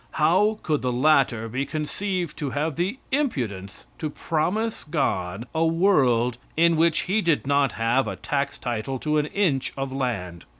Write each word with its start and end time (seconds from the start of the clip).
How 0.13 0.57
could 0.63 0.81
the 0.81 0.91
latter 0.91 1.47
be 1.47 1.63
conceived 1.63 2.35
to 2.37 2.49
have 2.49 2.75
the 2.75 2.97
impudence 3.11 3.85
to 3.99 4.09
promise 4.09 4.83
God 4.83 5.47
a 5.53 5.63
world 5.63 6.39
in 6.57 6.75
which 6.75 7.01
he 7.01 7.21
did 7.21 7.45
not 7.45 7.73
have 7.73 8.07
a 8.07 8.15
tax 8.15 8.57
title 8.57 8.97
to 8.97 9.19
an 9.19 9.27
inch 9.27 9.71
of 9.77 9.91
land? 9.91 10.45